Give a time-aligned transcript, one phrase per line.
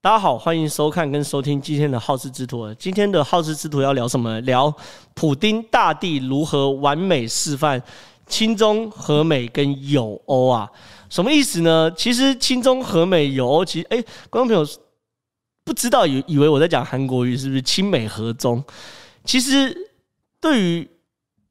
[0.00, 2.72] 大家好，欢迎收看跟收听今天的好事之徒。
[2.74, 4.40] 今天的好事之徒要聊什么？
[4.42, 4.72] 聊
[5.12, 7.82] 普丁大帝如何完美示范
[8.24, 10.70] 亲中和美跟友欧啊？
[11.10, 11.90] 什么意思呢？
[11.96, 14.00] 其实亲中和美友欧，其实哎，
[14.30, 14.64] 观众朋友
[15.64, 18.62] 不知道以以为我在讲韩国语，是不是亲美和中？
[19.24, 19.76] 其实
[20.40, 20.88] 对于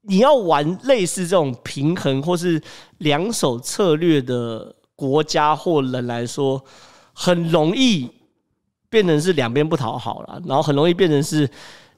[0.04, 2.62] 你要玩类似这种平衡或是
[3.00, 6.64] 两手策略的国家或人来说，
[7.12, 8.10] 很容易。
[8.90, 11.50] 变成是两边不讨好了，然后很容易变成是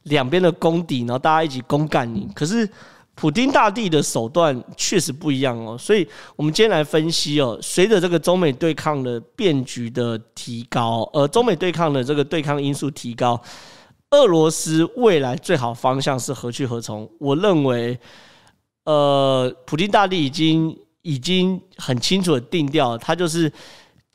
[0.04, 2.28] 两边的公敌，然后大家一起公干你。
[2.34, 2.68] 可是
[3.16, 6.08] 普丁大帝的手段确实不一样哦，所以
[6.38, 13.40] 我们今天来分析哦，随着这个中美对抗的变局的提高，而中美对抗的这个对抗因素提高，
[14.12, 17.10] 俄罗斯未来最好方向是何去何从？
[17.20, 18.00] 我认为，
[18.86, 23.52] 呃，普丁大帝已经已经很清楚的定调，他就是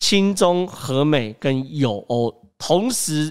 [0.01, 2.35] 亲中和美跟友欧。
[2.66, 3.30] 同时，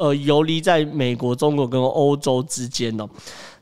[0.00, 3.08] 呃，游离在美国、中国跟欧洲之间哦，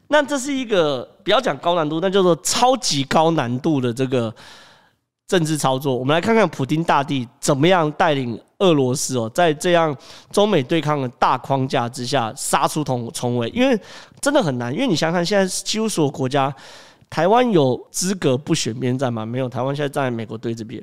[0.08, 4.34] 那这是一个不要讲高难度，那叫做超级高难度的这个
[5.26, 5.94] 政治操作。
[5.94, 9.94] 我们来看看普丁大帝怎么样带领俄罗斯哦，在这样
[10.30, 13.78] 中美对抗的大框架之下杀出重重围，因为
[14.22, 14.72] 真的很难。
[14.72, 16.50] 因为你想想看，现在几乎所有国家，
[17.10, 19.26] 台湾有资格不选边站吗？
[19.26, 20.82] 没有，台湾现在站在美国队这边。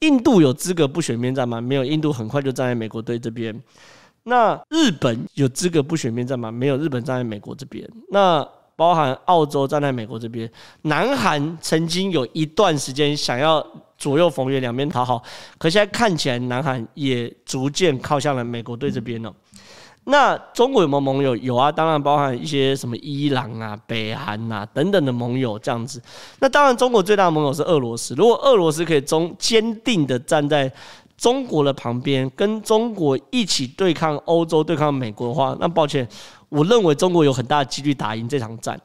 [0.00, 1.60] 印度有资格不选边站吗？
[1.60, 3.60] 没有，印度很快就站在美国队这边。
[4.24, 6.52] 那日本有资格不选边站吗？
[6.52, 7.88] 没有，日本站在美国这边。
[8.10, 8.46] 那
[8.76, 10.48] 包含澳洲站在美国这边。
[10.82, 15.20] 南韩曾经有一段时间想要左右逢源，两边讨好，
[15.58, 19.34] 可现在看起来南韩也逐渐靠向了美国队这边了。
[20.10, 21.36] 那中国有没有盟友？
[21.36, 26.02] 有啊，当然包含一些什么伊朗啊、北韩啊等等的盟友这样子。
[26.40, 28.14] 那当然，中国最大的盟友是俄罗斯。
[28.14, 30.72] 如果俄罗斯可以中坚定的站在
[31.18, 36.08] 中国的旁边，跟中国一起对抗欧洲、对抗美国的话，那抱歉，
[36.48, 38.80] 我认为中国有很大的几率打赢这场战。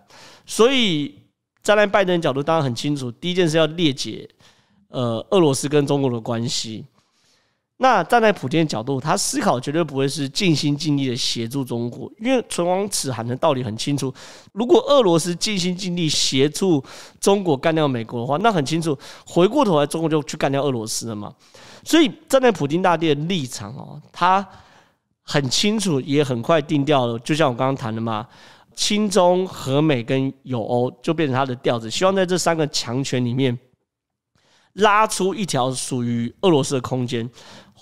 [0.46, 1.16] 所以
[1.62, 4.28] 站在拜登角度，当然很清楚，第一件事要裂解
[4.90, 6.84] 呃俄罗斯跟中国的关系。
[7.84, 14.12] 那站在普京的角度，他思考绝对不会是尽心尽力的协助中国，因为唇亡齿寒的道理很清楚。
[14.54, 16.82] 如果俄罗斯尽心尽力协助
[17.20, 21.34] 中国干掉美国的话，那很清楚，回过头来中国就去干掉俄罗斯了嘛。
[21.84, 24.48] 所以站在普京大帝的立场哦，他
[25.24, 27.20] 很清楚，也很快定调了。
[27.20, 28.26] 就像我刚刚谈的嘛，
[28.74, 33.60] 亲中和美跟友欧就变成他的调子，希望在这三个强权里面
[34.74, 37.30] 拉出一条属于俄罗斯的空间。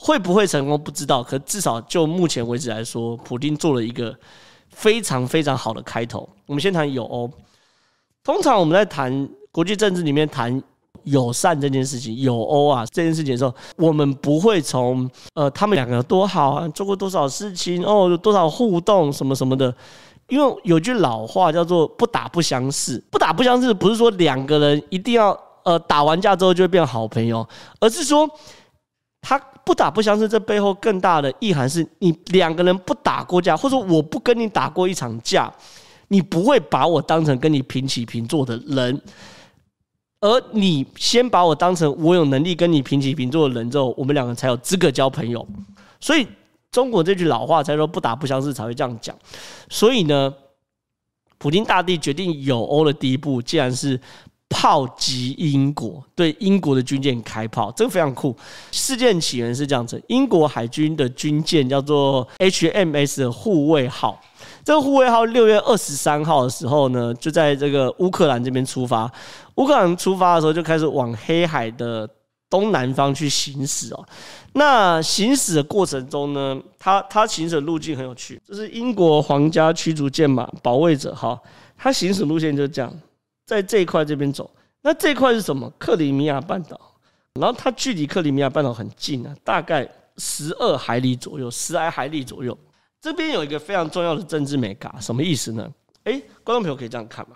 [0.03, 4.17] 会不会成功不知道，可至少就目前为止来说，普丁做了一个
[4.71, 6.27] 非常非常好的开头。
[6.47, 7.29] 我们先谈友欧。
[8.23, 10.59] 通常我们在谈国际政治里面谈
[11.03, 19.71] 友善这件事情，友欧啊这件事情的时候，我们不会从呃他们两个有多好啊，做过多少事情哦，有多少互动什么什么的。
[20.29, 27.47] 因为有句老话叫做“不打不相识”，不打不相识不是说两个人一定要呃打完架之后就会变好朋友，
[27.79, 28.27] 而是说
[29.21, 29.39] 他。
[29.63, 35.51] 不打不相识，这背后更大的意涵是你两个人不打过架，或者说我不跟你打过一场架，
[36.07, 39.01] 你不会把我当成跟你平起平坐的人，
[40.19, 45.47] 而你先把我当成我有能力跟你平起平坐的人之后，我们两个才有资格交朋友。
[45.99, 46.27] 所以
[46.71, 49.15] 中国这句老话才说不打不相识才会这样讲。
[49.69, 50.33] 所以呢，
[51.37, 53.99] 普京大帝决定友欧的第一步，既然是。
[54.51, 58.35] 炮击英国，对英国的军舰开炮，这个非常酷。
[58.69, 64.21] 事件起源是这样子：英国海军的军舰叫做 HMS 护卫号。
[64.63, 69.11] 这个护卫号六月二十三号的时候呢，就在这个乌克兰这边出发。
[69.55, 72.07] 乌克兰出发的时候，就开始往黑海的
[72.49, 74.05] 东南方去行驶哦。
[74.53, 81.39] 那行驶的过程中呢，它它行驶路径很有趣，这是英国皇家驱逐舰嘛，保卫者哈。
[81.77, 82.93] 它行驶路线就是这样。
[83.51, 84.49] 在这一块这边走，
[84.81, 85.69] 那这一块是什么？
[85.77, 86.79] 克里米亚半岛，
[87.33, 92.57] 然后它距离克里米亚半岛很近啊，大概十二海里左右，十来海里左右。
[93.01, 95.69] 这边有一个非常重要的政治美感，什么意思呢？
[96.05, 96.13] 哎，
[96.45, 97.35] 观众朋友可以这样看嘛，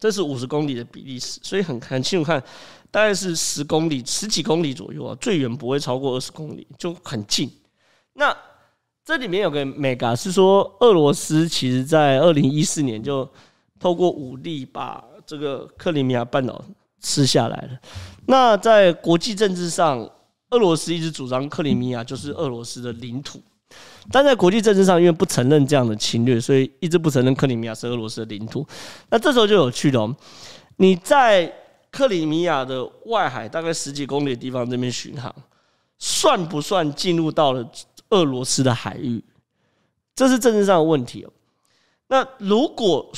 [0.00, 2.42] 这是五十公里的比利时，所以很很清楚看，
[2.90, 7.48] 大概是十公里、十几公里左右啊，最远不会超过二十公里，就很近。
[8.14, 8.36] 那
[9.04, 13.30] 这里面有个美感是说，俄罗斯其实在二零一四年就。
[13.84, 16.64] 透过武力把这个克里米亚半岛
[17.02, 17.78] 吃下来了。
[18.24, 20.10] 那在国际政治上，
[20.48, 23.42] 俄罗斯一直主张克里米亚就是俄罗斯的领土，
[24.10, 28.66] 但在国际政治上，因为不承认这样的侵略，所以一直不承认克里米亚是俄罗斯的领土。
[29.10, 30.16] 那这时候就有趣了，
[30.76, 31.52] 你在
[31.90, 35.30] 克里米亚的外海大概十几公里的地方这边巡航，
[35.98, 37.70] 算不算进入到了
[38.08, 39.22] 俄罗斯的海域？
[40.14, 41.30] 这是政治上的问题哦。
[42.06, 43.10] 那如果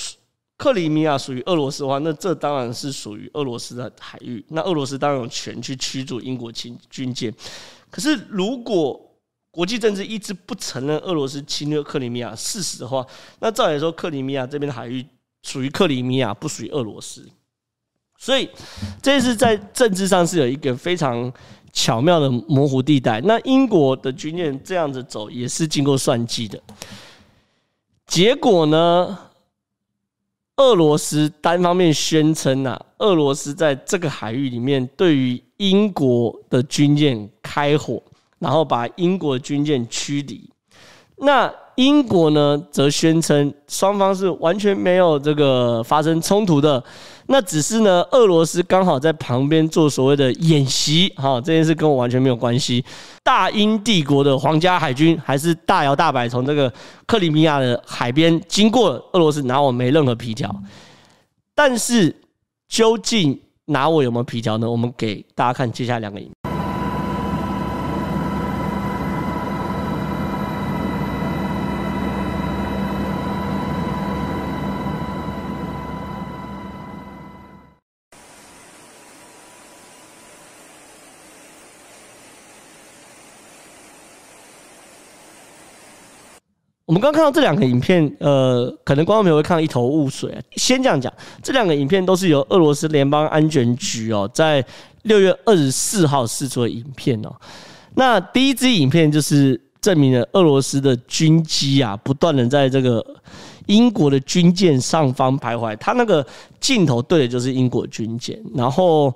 [0.59, 4.45] 克里米亚属于俄罗斯的话，那这当然是属于俄罗斯的海域。
[4.49, 7.33] 那俄罗斯当然有权去驱逐英国军军舰。
[7.91, 9.01] 可是如果
[9.51, 13.07] 国际政治一直不承认俄罗斯侵略克里米亚事实的话，
[13.41, 15.07] 那照理说，克里米亚这边的海域
[15.43, 17.27] 属于克里米亚，不属于俄罗斯。
[18.19, 18.49] 所以
[19.03, 21.31] 这是在政治上是有一个非常
[21.73, 23.21] 巧妙的模糊地带。
[23.21, 26.59] 那英国的军舰这样子走也是经过算计的。
[28.07, 29.19] 结果呢，
[30.57, 38.03] 俄罗斯单方面宣称啊，俄罗斯在这个海域里面对于英国的军舰开火，
[38.39, 40.49] 然后把英国军舰驱离。
[41.19, 46.83] 那英国呢，则宣称双方是完全没有这个发生冲突的。
[47.29, 52.85] 那只是呢，俄罗斯刚好在旁边做所谓的演习，哈，这件事跟我完全没有关系。
[53.23, 56.73] 大英帝国的皇家海军还是大摇大摆从这个
[57.07, 60.55] 克里米亚的海边经过俄罗斯，拿我没任何皮条。
[61.55, 62.15] 但是
[62.69, 64.71] 究竟拿我有没有皮条呢？
[64.71, 66.46] 我们给大家看接下来两个影片。
[86.87, 90.41] 我们刚看到这两个影片，呃，可能观众朋友会看到一头雾水啊。
[90.55, 91.13] 先这样讲，
[91.43, 94.65] 这两个影片都是由俄罗斯联邦安全局哦，在
[95.03, 97.35] 六月二十四号释出的影片哦。
[97.95, 103.05] 那第一支影片就是证明了俄罗斯的军机啊，不断的在这个
[103.67, 106.25] 英国的军舰上方徘徊，它那个
[106.61, 109.13] 镜头对的就是英国军舰，然后。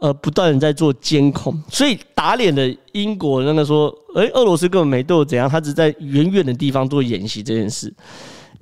[0.00, 3.86] 呃，不断的在做监控，所以打脸的英国那个说，
[4.16, 7.90] 诶、俄罗斯根本没对我怎样，他只在远远的地方做演习这件事。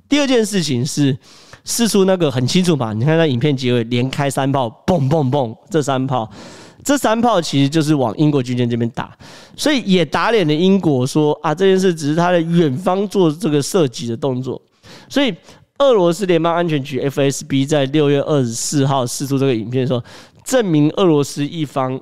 [0.07, 1.17] 第二件事情是，
[1.65, 6.29] 试出那个很清楚嘛，你看那影片结尾连开三炮，嘣嘣嘣，这三炮，
[6.83, 9.11] 这三炮其实就是往英国军舰这边打，
[9.57, 14.61] 所以也打脸了英国说啊，这件事只是他的远方做这个射击的动作，
[15.09, 15.33] 所以
[15.79, 20.01] 俄罗斯联邦安全局 FSB 在六月二十四号试出这个影片说。
[20.43, 21.99] 证明俄罗斯一方，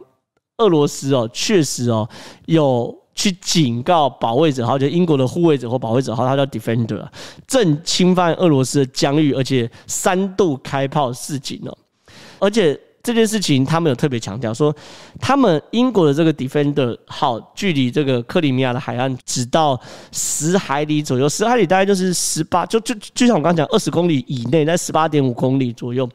[0.58, 2.08] 俄罗斯哦，确实哦，
[2.46, 7.06] 有去警告保卫者号，就英国的护卫者或保卫者号，他叫 Defender，
[7.48, 11.78] 正侵犯俄罗斯的疆域，而且三度开炮示警哦，
[12.40, 12.80] 而且。
[13.04, 14.76] 这件事情，他们有特别强调说，
[15.20, 19.80] 他们英国的这个 Defender 号距离这个克里米亚的海岸只到
[20.12, 26.08] 十海里左右，十海里大概就是十八，就就就像我刚刚讲，二十公里以内，在十八点五公里左右。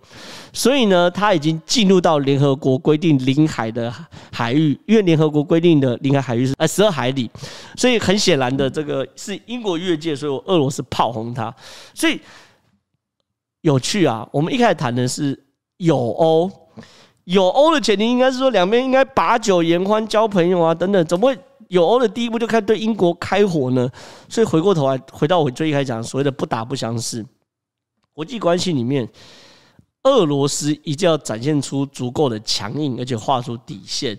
[0.52, 3.92] 所以呢，他已经进入到联合国规定领海的
[4.32, 7.30] 海域，因为联合国规定的领海海域是呃十二海里，
[7.76, 11.54] 所以很显然的，这个是英国越界，所以俄罗斯炮轰他。
[11.92, 12.20] 所以
[13.62, 15.38] 有趣啊，我们一开始谈的是
[15.78, 16.50] 有欧。
[17.24, 21.38] 有欧的前提应该是说，两边应该把酒言欢、交朋友啊等等，怎么会
[21.68, 23.90] 有欧的第一步就开始对英国开火呢？
[24.28, 27.26] 所以回过头来，回到我最一开始讲所谓的不打不相识，
[28.12, 29.08] 国际关系里面，
[30.04, 34.16] 俄罗斯一定要展现出足够的强硬，而且画出底线。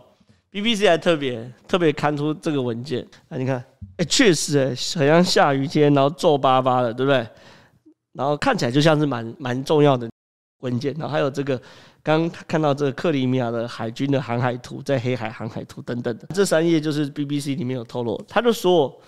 [0.52, 3.64] BBC 还特别特别刊出这个文件，那你看，
[3.98, 4.70] 哎，确实哎，
[5.00, 7.28] 好像下雨天，然后皱巴巴的，对不对？
[8.14, 10.10] 然后看起来就像是蛮蛮重要的
[10.62, 10.94] 文件。
[10.98, 11.58] 然后还有这个，
[12.02, 19.00] 刚刚看到这个克里米亚的海军的航海图，在黑海航海图等等的，这三页就是 BBC 里面有透露，他就说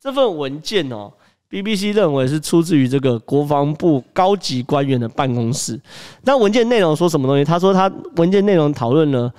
[0.00, 1.12] 这份文件哦。
[1.52, 5.78] BBC 认为是出自于这个国防部高级官员的办公室。
[6.22, 7.44] 那文件内容说什么东西？
[7.44, 9.30] 他说他文件内容讨论了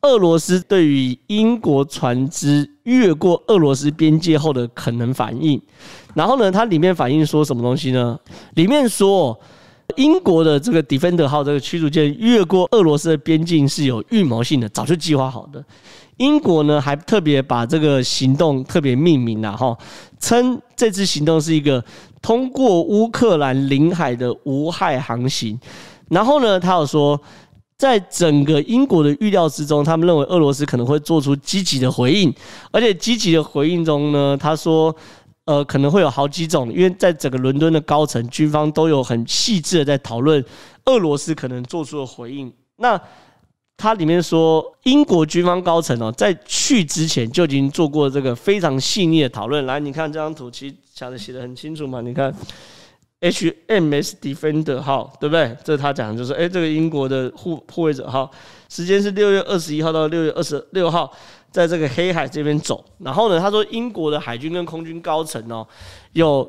[0.00, 5.60] 俄罗斯对于英国船只越过俄罗斯边界后的可能反应。
[6.14, 8.18] 然后呢，它里面反映说什么东西呢？
[8.54, 9.38] 里面说
[9.96, 15.62] 英国的这个 Defender 号这个驱逐舰越过俄罗斯的边境是有预谋性的，早就计划好的。
[16.18, 19.76] 英国呢还特别把这个行动特别命名了哈，
[20.22, 21.84] 称这次行动是一个
[22.22, 25.58] 通过乌克兰领海的无害航行。
[26.08, 27.20] 然后呢，他有说，
[27.76, 32.32] 在整个英国的预料之中，他们认为俄罗斯可能会做出积极的回应，
[32.70, 34.94] 而且积极的回应中呢，他说，
[35.46, 40.42] 呃，可能会有好几种，因为在整个伦敦的高层军方都有很细致的在讨论
[40.84, 42.52] 俄罗斯可能做出的回应。
[42.76, 43.00] 那
[43.82, 49.66] 它里面说，英国军方高层哦，在去之前就已经做过这个非常细腻的讨论。
[49.66, 52.00] 来，你看这张图，其实讲的写的很清楚嘛。
[52.00, 52.32] 你看
[53.22, 55.56] ，HMS Defender 号，对不对？
[55.64, 58.30] 这是他讲的，就是哎，这个英国的护护卫者号，
[58.68, 61.12] 时间是六月二十一号到六月二十六号，
[61.50, 62.84] 在这个黑海这边走。
[62.98, 65.66] 然后呢，他说英国的海军跟空军高层哦，
[66.12, 66.48] 有。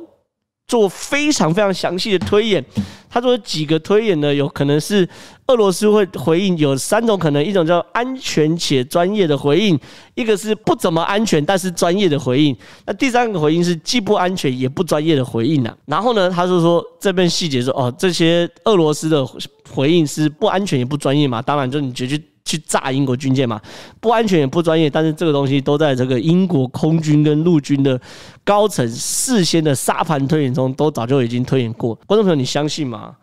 [0.74, 2.66] 做非常非常详细的推演，
[3.08, 5.08] 他说几个推演呢，有可能是
[5.46, 9.80] 俄罗斯会回应，有三种可能，一种叫安全且专业的回应，
[10.16, 15.78] 一个是不怎么安全但是专业的回应，那第三个回应是既不安全也不专业的回应呢。
[15.86, 19.24] 然后呢，他就说这边细节说哦，这些俄罗斯的
[19.70, 22.20] 回应是不安全也不专业嘛，当然就你觉得。
[22.46, 23.62] 去炸英国军舰嘛，
[24.00, 28.00] 不安全也不专业，但是这个东西都在这个英国空军跟陆军的
[28.44, 31.96] 高层事先的沙盘推演中，都早就已经推演过。
[32.06, 33.16] 观众朋友，你相信吗？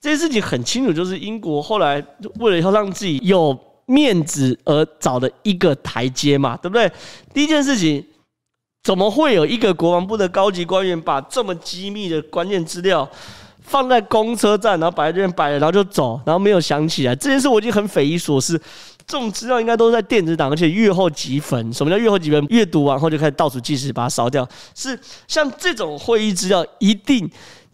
[0.00, 2.02] 这件事情很清楚，就是英国后来
[2.40, 6.90] 为了要让自己有面子而找的一个台阶嘛，对不对？
[7.34, 8.04] 第一件事情，
[8.82, 13.08] 怎么会有一个国防部的高级官员把这么机密的关键资料？
[13.62, 18.60] 放在公车站，然后摆在这边摆了，然后就走，然后没有想起来这件事，我已经很匪夷所思。
[19.04, 21.72] 这种资料应该都在电子档，而且阅后即焚。
[21.72, 22.46] 什么叫阅后即焚？
[22.48, 24.48] 阅读完后就开始倒数计时，把它烧掉。
[24.74, 27.28] 是像这种会议资料，一定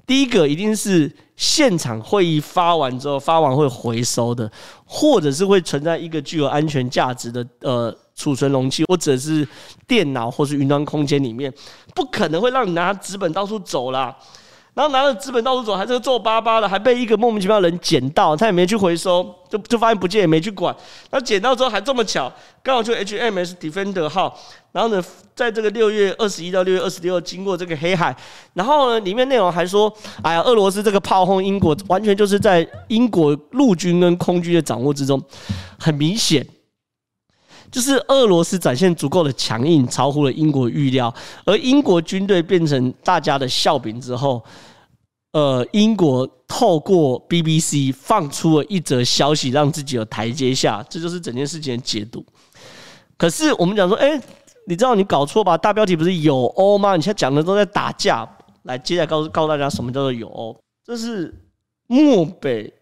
[0.06, 4.50] 第一个一定是现场会议发完之后，发完会回收的，
[4.86, 9.46] 或者是会存在一个具有安全价值的呃储存容器，或者是
[9.86, 11.52] 电脑或是云端空间里面，
[11.94, 14.16] 不可能会让你拿纸本到处走啦。
[14.78, 20.72] 然后拿着资本到处走，还是皱巴巴的，还被一个莫名其妙的人捡到，他也没去回收，就就发现不见，也没去管。
[21.10, 22.32] 然后捡到之后还这么巧，
[22.62, 24.38] 刚好就 HMS Defender 号。
[24.70, 25.04] 然后呢，
[25.34, 28.16] 在这个六月二十一到六月二十六经过这个黑海，
[28.54, 29.92] 然后呢，里面内容还说，
[30.22, 35.20] 哎呀，俄罗斯这个炮轰英国，完全就是在英国陆军跟空军的掌握之中，
[35.76, 36.46] 很明显，
[37.70, 41.12] 就是俄罗斯展现足够的强硬，超乎了英国预料，
[41.44, 44.42] 而英国军队变成大家的笑柄之后。
[45.32, 52.24] 呃，英国透过 BBC 放出了一则消息，让自己有台阶下，这就是整件事情的解读。
[53.18, 54.18] 可是我们讲说，哎，
[54.66, 55.56] 你知道你搞错吧？
[55.56, 56.96] 大标题不是有欧吗？
[56.96, 58.26] 你现在讲的都在打架。
[58.62, 60.58] 来，接下来告诉告诉大家，什么叫做有欧？
[60.82, 61.32] 这是
[61.86, 62.72] 漠北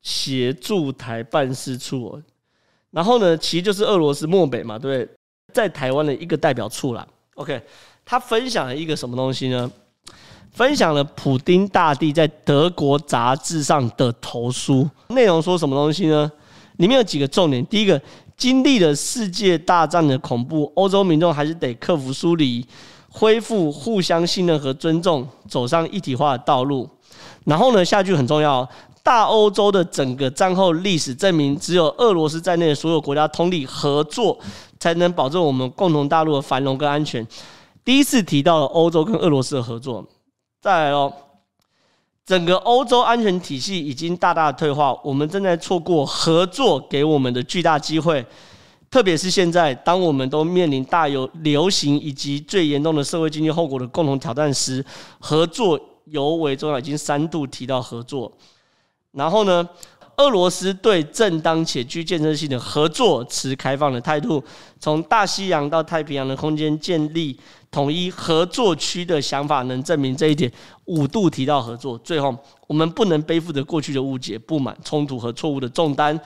[0.00, 2.22] 协助台办事处，
[2.96, 5.16] 然后呢，其实就是俄罗斯漠北嘛，对不对？
[5.52, 7.06] 在台湾的一个代表处啦。
[7.34, 7.60] OK，
[8.06, 9.70] 他分享了一个什么东西呢？
[10.50, 16.32] 分享了普丁大帝在德国杂志上的投书，内容说什么东西呢？
[16.78, 17.62] 里面有几个重点。
[17.66, 18.00] 第一个，
[18.34, 22.66] 经历了世界大战的恐怖，欧洲民众还是得克服疏离，
[23.10, 26.88] 恢复互相信任和尊重，走上一体化的道路。
[27.44, 28.66] 然后呢，下句很重要，
[29.06, 34.36] 大欧洲的整个战后历史证明，只有俄罗斯在内的所有国家通力合作，
[34.80, 37.24] 才能保证我们共同大陆的繁荣跟安全。
[37.84, 40.04] 第一次提到了欧洲跟俄罗斯的合作。
[40.60, 41.12] 再来哦，
[42.24, 48.26] 整个欧洲安全体系已经大大退化，我们正在错过合作给我们的巨大机会。
[48.90, 54.84] 特别是现在，当我们都面临大有流行以及最严重的社会经济后果的共同挑战时，
[55.20, 56.76] 合作尤为重要。
[56.80, 58.32] 已经三度提到合作，
[59.16, 59.66] 然后呢，
[60.18, 64.42] 俄罗斯对正当且具建设性的合作持开放的态度，
[64.78, 67.38] 从大西洋到太平洋的空间建立
[67.70, 70.52] 统一合作区的想法能证明这一点。
[70.84, 76.18] 五度提到合作，最后我们不能背负着过去的误解、不满、冲突和错误的重担，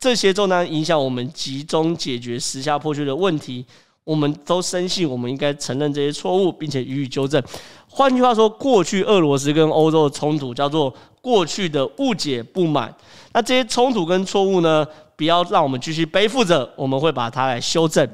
[0.00, 3.64] 这些重担影响我们集中解决时下迫切的问题。
[4.04, 7.42] 我们都深信，我们应该承认这些错误，并且予以纠正。
[7.86, 10.92] 换句话说，过去俄罗斯跟欧洲的冲突叫做
[11.28, 12.94] 过去的误解、不满。
[13.34, 18.08] 那这些冲突跟错误呢，不要让我们继续背负着，我们会把它来修正。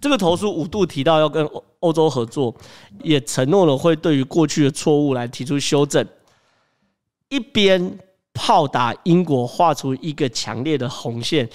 [0.00, 2.54] 这个投诉五度提到要跟欧欧洲合作，
[3.02, 6.02] 也承诺了会对于过去的错误来提出修正。
[7.28, 7.98] 一边
[8.32, 11.46] 炮打英国，画出一个强烈的红线；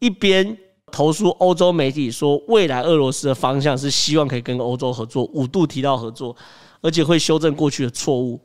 [0.00, 0.54] 一边
[0.92, 6.36] 投诉欧洲媒体说，未来俄罗斯的方向是希望可以跟欧洲合作，五度提到合作，
[6.82, 8.38] 而且会修正过去的错误。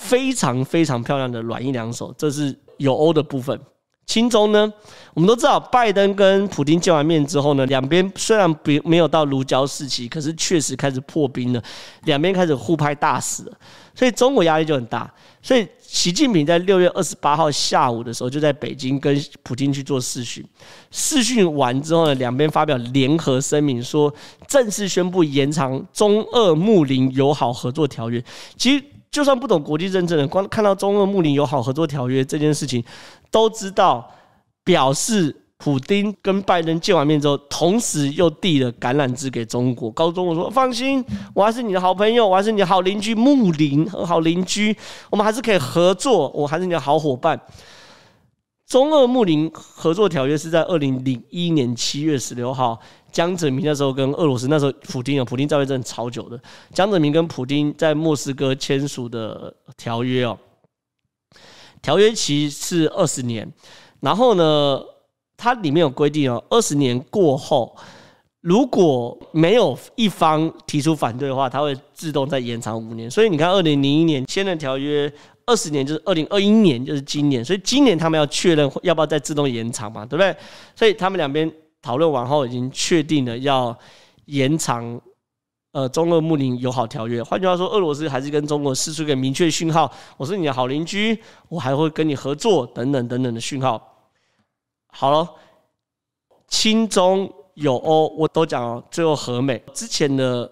[0.00, 3.60] 非常非常漂亮的软硬两手，这是有欧的部分。
[4.06, 4.72] 亲中呢，
[5.14, 11.62] 我们都知道，拜登跟普京见完面之后呢，两边虽然没没有到如胶似漆，可是确实开始破冰了，
[12.04, 13.52] 两边开始互拍大使了，
[13.94, 15.08] 所以中国压力就很大。
[15.40, 20.44] 所以习近平在六月二十八号下午的时候，就在北京跟普京去做视讯。
[20.90, 24.12] 视讯完之后呢，两边发表联合声明，说
[24.48, 28.20] 正式宣布延长中俄睦邻友好合作条约。
[28.56, 32.84] 其实就算不懂国际政治的，光看到中俄睦邻友好合作条约这件事情。
[33.30, 34.08] 都知道，
[34.64, 44.76] 表示普丁跟拜登见完面之后，同时又递了橄榄枝给中国，告诉中国说：“放心，我还是你的好朋友，我还是你的好邻居，睦邻和好邻居，
[45.10, 47.40] 我们还是可以合作，我还是你的好伙伴。”
[48.66, 52.78] 中俄睦邻合作条约是在二零零一年七月十六号，
[53.12, 56.40] 江泽民那时候跟俄罗斯那时候普丁啊，普丁在位真的超久的，
[56.72, 60.38] 江泽民跟普丁在莫斯科签署的条约哦。
[61.82, 63.50] 条约期是二十年，
[64.00, 64.80] 然后呢，
[65.36, 67.74] 它里面有规定哦，二十年过后，
[68.42, 73.10] 如果没有一方提出反对的话，它会自动再延长五年。
[73.10, 75.10] 所以你看，二零零一年签的条约，
[75.46, 77.42] 二十年就是二零二一年，就是今年。
[77.42, 80.36] 所以今年他们要确认要不要再自动延长嘛，对不对？
[80.76, 81.50] 所以他们两边
[81.82, 83.76] 讨论完后，已经确定了要
[84.26, 85.00] 延长。
[85.72, 91.16] 呃，中俄睦邻友好条约，换句话说，俄罗斯还是跟中国释出一个明确讯号，我是你的好邻居，
[91.48, 93.80] 我还会跟你合作，等等等等的讯号。
[94.88, 95.28] 好了，
[96.48, 100.50] 亲中友欧我都讲了，最后和美之前的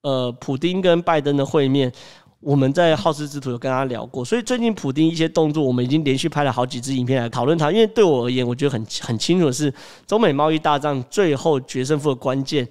[0.00, 1.92] 呃，普丁跟拜登的会面，
[2.40, 9.72] 我们在好事之徒有跟他聊过，所以最近普丁一些动作，我们已经连续拍了好几支影片来讨论他，因为对我而言，我觉得很很清楚的是，
[10.06, 12.66] 中美贸易大战最后决胜负的关键。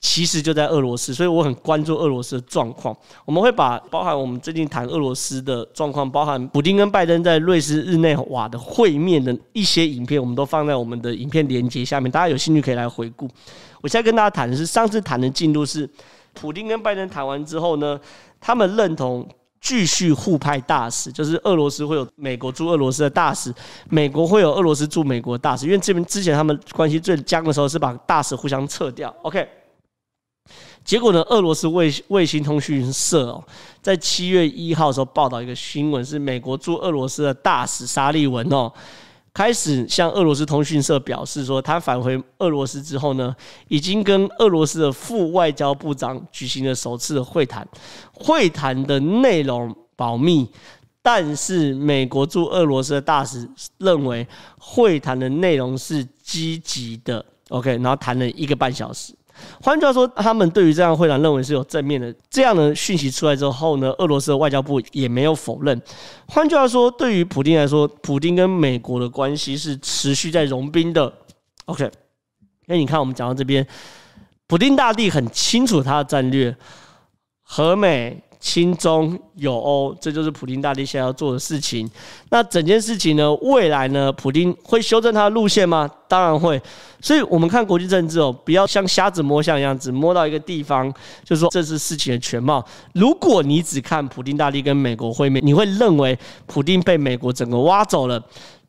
[0.00, 2.96] 其实就在俄罗斯，所以我很关注俄罗斯的状况。
[3.24, 13.28] 我们会把包含我们最近谈俄罗斯的状况，包含普丁跟拜登在瑞士日内瓦的会面的一些影片，我们都放在我们的影片连接下面，大家有兴趣可以来回顾。
[13.80, 15.90] 我现在跟大家谈的是上次谈的进度是，
[16.32, 17.98] 普丁跟拜登谈完之后呢，
[18.40, 19.28] 他们认同
[19.60, 23.52] 继续互派大使，就是俄罗斯会有美国驻俄罗斯的大使，
[23.88, 29.14] 美国会有俄罗斯驻美国大使，因为这边之前他们关系最僵的时候是把大使互相撤掉。
[29.22, 29.48] OK。
[30.84, 31.20] 结果呢？
[31.24, 33.44] 俄罗斯卫卫星通讯社哦，
[33.82, 38.72] 在七月一号的时候报道一个新闻，是美国驻俄罗斯的大使沙利文哦，
[39.38, 43.32] 开始向俄罗斯通讯社表示说，他返回俄罗斯之后呢，
[43.68, 47.64] 已经跟俄罗斯的副外交部长举行了首次会谈，
[48.12, 50.44] 会谈的内容保密，
[51.00, 54.26] 但是美国驻俄罗斯的大使认为
[54.58, 57.24] 会谈的内容是积极的。
[57.50, 59.14] OK，然后谈了一个半小时。
[59.60, 65.80] 换句话说，他们对于这样会谈认为是有正面的这样的讯息出来之后呢，俄罗斯的外交部也没有否认。
[66.26, 71.12] 换句话说，对于普京来说，普京跟美国的关系是持续在融冰的。
[71.66, 71.90] OK，
[72.66, 73.66] 那你看我们讲到这边，
[74.46, 76.56] 普京大帝很清楚他的战略，
[77.42, 78.22] 和美。
[78.40, 81.90] 亲中友欧，这就是普丁大帝现在要做的事情。
[82.30, 85.90] 那整件事情呢，未来呢，普丁会修正他的路线吗？
[86.06, 86.60] 当然会。
[87.00, 90.92] 所以，我们看国际政治哦，不要像瞎子摸象一样，只摸到一个地方，
[91.24, 92.64] 就是说这是事情的全貌。
[92.92, 98.20] 如果你只看普丁大帝跟美国会面，你会认为普丁被美国整个挖走了。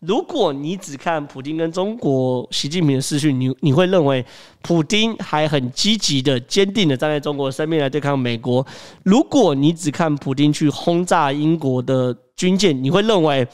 [0.01, 4.25] 如果你只看普京跟中国习近平的视讯，你你会认为
[4.61, 8.65] 普丁还很积极的、坚定的站在中国身边来对抗美国。
[9.03, 13.45] 如果你只看普丁去轰炸英国的军舰，你会认为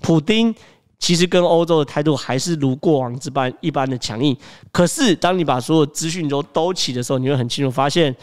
[0.00, 0.54] 普丁
[1.00, 4.36] 其实跟欧洲的态度还是如过往之般一般的强硬。
[4.70, 8.14] 可是，当你把所有资讯都兜齐的时候，你会很清楚发现，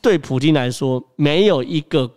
[0.00, 2.10] 对普京来说，没有一个。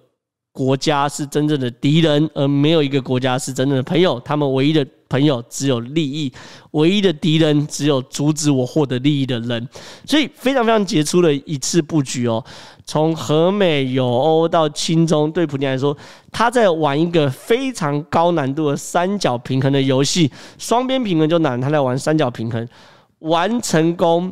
[0.53, 4.19] 国家是真正的敌人，而没有一个国家是真正的朋友。
[4.19, 6.31] 他们唯一的朋友只有利益，
[6.71, 9.67] 唯一的敌人只有阻止我获得利益的人。
[10.05, 12.43] 所以非常非常杰出的一次布局哦，
[12.85, 15.97] 从和美友欧到亲中，对普京来说，
[16.31, 20.31] 他在玩一个非常高难度的三角平衡的游戏。
[20.59, 22.69] 双边平衡就难，他在玩三角平衡，
[23.17, 24.31] 玩成功，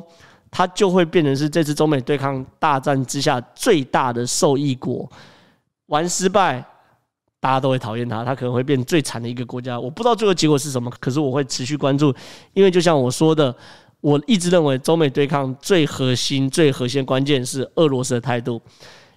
[0.52, 5.12] 他就会变成是这次中美对抗大战之下最大的受益国。
[5.92, 6.64] 玩失败，
[7.42, 9.78] 大家都会讨厌他，他可能会变最惨的一个国家。
[9.78, 12.14] 我不知道最后结果是什么，可是我会持续关注，
[12.54, 13.54] 因为就像我说的，
[14.00, 18.62] 我一直认为中美对抗最核心、最核心的关键是俄罗斯的态度。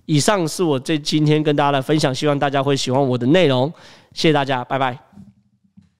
[0.06, 3.72] 以上是我这今天跟大家的分享，希望大家会喜欢我的内容。
[4.12, 4.98] 谢谢大家，拜拜。